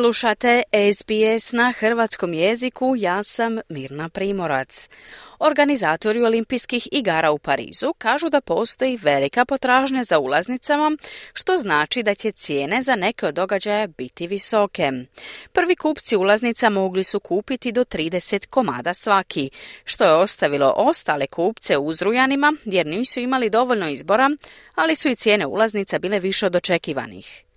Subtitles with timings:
[0.00, 0.62] Slušate
[0.94, 4.88] SBS na hrvatskom jeziku, ja sam Mirna Primorac.
[5.38, 10.96] Organizatori olimpijskih igara u Parizu kažu da postoji velika potražnja za ulaznicama,
[11.32, 14.90] što znači da će cijene za neke od događaja biti visoke.
[15.52, 19.50] Prvi kupci ulaznica mogli su kupiti do 30 komada svaki,
[19.84, 24.30] što je ostavilo ostale kupce uzrujanima jer nisu imali dovoljno izbora,
[24.74, 27.49] ali su i cijene ulaznica bile više od očekivanih.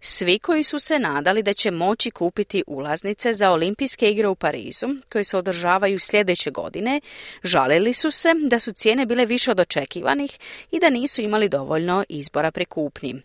[0.00, 4.88] Svi koji su se nadali da će moći kupiti ulaznice za olimpijske igre u Parizu,
[5.12, 7.00] koje se održavaju sljedeće godine,
[7.42, 10.38] žalili su se da su cijene bile više od očekivanih
[10.70, 13.22] i da nisu imali dovoljno izbora pri kupnji.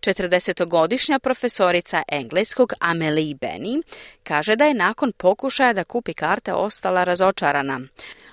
[0.00, 3.82] 40-godišnja profesorica engleskog Amelie Benny
[4.22, 7.80] kaže da je nakon pokušaja da kupi karte ostala razočarana.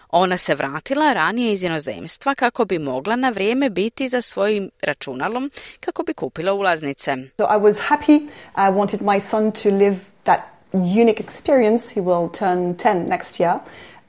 [0.10, 5.52] Ona se vratila ranije iz inozemstva kako bi mogla na vrijeme biti za svojim računalom
[5.80, 7.16] kako bi kupila ulaznice.
[7.38, 8.16] So I was happy.
[8.56, 10.40] I wanted my son to live that
[10.74, 11.96] unique experience.
[11.96, 13.60] He will turn 10 next year.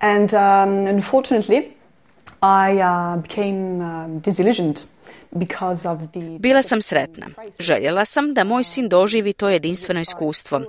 [0.01, 1.63] And um, unfortunately,
[2.43, 4.87] I uh, became um, disillusioned
[6.39, 7.27] bila sam sretna.
[7.59, 10.61] Željela sam da moj sin doživi to jedinstveno iskustvo.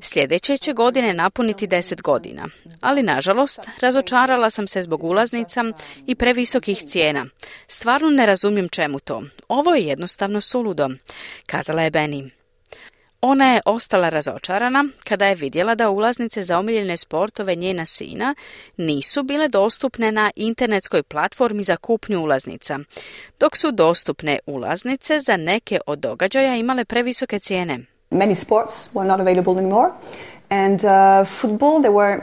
[0.00, 2.48] Sljedeće će godine napuniti deset godina.
[2.80, 5.64] Ali, nažalost, razočarala sam se zbog ulaznica
[6.06, 7.26] i previsokih cijena.
[7.68, 9.22] Stvarno ne razumijem čemu to.
[9.48, 10.88] Ovo je jednostavno suludo,
[11.46, 12.43] kazala je Benny.
[13.26, 18.34] Ona je ostala razočarana kada je vidjela da ulaznice za omiljene sportove njena sina
[18.76, 22.78] nisu bile dostupne na internetskoj platformi za kupnju ulaznica,
[23.40, 27.78] dok su dostupne ulaznice za neke od događaja imale previsoke cijene.
[28.10, 29.90] Many sports were not available anymore
[30.50, 32.20] and uh, football there were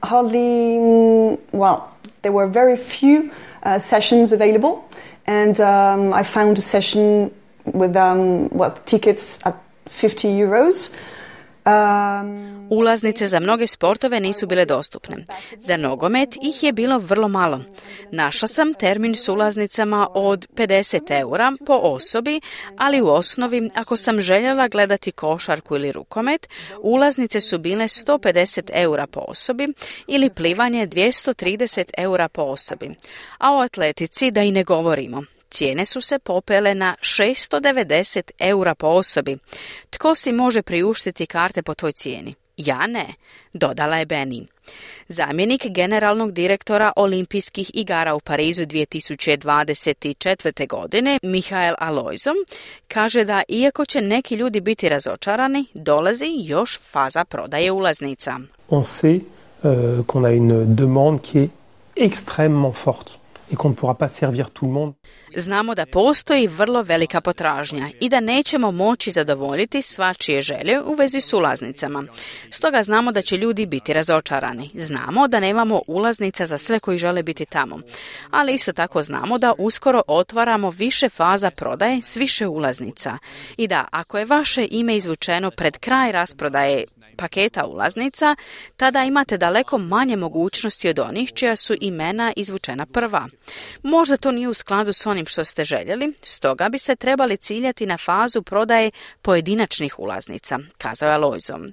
[0.00, 1.76] hardly mm, well
[2.22, 4.72] there were very few uh, sessions available
[5.26, 7.30] and um, I found a session
[7.64, 9.73] with um, well, tickets at 50
[10.40, 10.94] euros.
[11.66, 15.24] Um, Ulaznice za mnoge sportove nisu bile dostupne.
[15.60, 17.60] Za nogomet ih je bilo vrlo malo.
[18.10, 22.40] Našla sam termin s ulaznicama od 50 eura po osobi,
[22.76, 26.48] ali u osnovi ako sam željela gledati košarku ili rukomet,
[26.82, 29.68] ulaznice su bile 150 eura po osobi
[30.06, 32.94] ili plivanje 230 eura po osobi.
[33.38, 35.33] A o atletici da i ne govorimo.
[35.54, 39.38] Cijene su se popele na 690 eura po osobi.
[39.90, 42.34] Tko si može priuštiti karte po toj cijeni?
[42.56, 43.06] Ja ne,
[43.52, 44.46] dodala je Benny.
[45.08, 50.68] Zamjenik generalnog direktora olimpijskih igara u Parizu 2024.
[50.68, 52.36] godine, Mihael Alojzom,
[52.88, 58.38] kaže da iako će neki ljudi biti razočarani, dolazi još faza prodaje ulaznica.
[58.68, 59.26] On sait uh,
[60.06, 61.50] qu'on a une demande qui est
[61.96, 63.23] extrêmement forte
[63.54, 64.94] et qu'on ne pourra pas servir tout le monde.
[65.36, 71.20] Znamo da postoji vrlo velika potražnja i da nećemo moći zadovoljiti svačije želje u vezi
[71.20, 72.04] s ulaznicama.
[72.50, 74.70] Stoga znamo da će ljudi biti razočarani.
[74.74, 77.80] Znamo da nemamo ulaznica za sve koji žele biti tamo.
[78.30, 83.18] Ali isto tako znamo da uskoro otvaramo više faza prodaje s više ulaznica.
[83.56, 88.36] I da ako je vaše ime izvučeno pred kraj rasprodaje paketa ulaznica,
[88.76, 93.28] tada imate daleko manje mogućnosti od onih čija su imena izvučena prva.
[93.82, 97.98] Možda to nije u skladu s onim što ste željeli, stoga biste trebali ciljati na
[97.98, 98.90] fazu prodaje
[99.22, 101.72] pojedinačnih ulaznica, kazao je Lojzom.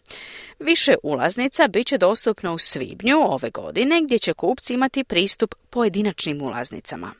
[0.59, 6.41] Više ulaznica bit će dostupno u svibnju ove godine gdje će kupci imati pristup pojedinačnim
[6.41, 7.13] ulaznicama.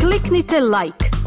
[0.00, 1.09] Kliknite like,